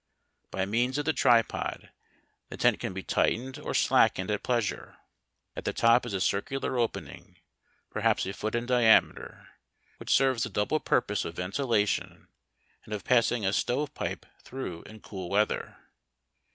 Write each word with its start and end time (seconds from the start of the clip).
By 0.49 0.65
means 0.65 0.97
of 0.97 1.05
the 1.05 1.13
tripod 1.13 1.91
the 2.49 2.57
tent 2.57 2.79
can 2.79 2.91
be 2.91 3.03
tightened 3.03 3.59
or 3.59 3.75
slackened 3.75 4.31
at 4.31 4.41
pleasure. 4.41 4.97
At 5.55 5.63
the 5.63 5.73
toji 5.75 6.07
is 6.07 6.13
a 6.15 6.19
circular 6.19 6.75
opening, 6.79 7.37
perhaps 7.91 8.25
a 8.25 8.33
foot 8.33 8.55
in 8.55 8.65
diameter, 8.65 9.49
which 9.97 10.09
serves 10.11 10.41
the 10.41 10.49
double 10.49 10.79
purpose 10.79 11.23
of 11.23 11.35
ventilation 11.35 12.29
and 12.83 12.95
of 12.95 13.03
passing 13.03 13.45
a 13.45 13.53
stove 13.53 13.93
pipe 13.93 14.25
through 14.43 14.81
in 14.87 15.01
cool 15.01 15.29
weather. 15.29 15.77